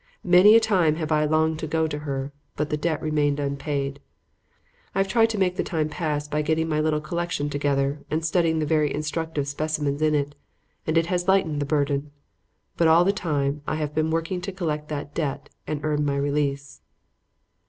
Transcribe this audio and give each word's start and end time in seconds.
Many 0.23 0.55
a 0.55 0.59
time 0.59 0.95
have 0.95 1.11
I 1.11 1.25
longed 1.25 1.59
to 1.59 1.67
go 1.67 1.85
to 1.85 1.99
her, 1.99 2.33
but 2.55 2.71
the 2.71 2.75
debt 2.75 2.99
remained 3.03 3.39
unpaid. 3.39 3.99
I 4.95 4.99
have 5.01 5.07
tried 5.07 5.29
to 5.29 5.37
make 5.37 5.57
the 5.57 5.63
time 5.63 5.89
pass 5.89 6.27
by 6.27 6.41
getting 6.41 6.67
my 6.67 6.79
little 6.81 6.99
collection 7.01 7.51
together 7.51 8.03
and 8.09 8.25
studying 8.25 8.57
the 8.57 8.65
very 8.65 8.91
instructive 8.91 9.47
specimens 9.47 10.01
in 10.01 10.15
it; 10.15 10.33
and 10.87 10.97
it 10.97 11.05
has 11.05 11.27
lightened 11.27 11.61
the 11.61 11.67
burden. 11.67 12.09
But 12.77 12.87
all 12.87 13.05
the 13.05 13.13
time 13.13 13.61
I 13.67 13.75
have 13.75 13.93
been 13.93 14.09
working 14.09 14.41
to 14.41 14.51
collect 14.51 14.87
that 14.89 15.13
debt 15.13 15.51
and 15.67 15.79
earn 15.85 16.03
my 16.03 16.17
release." 16.17 16.81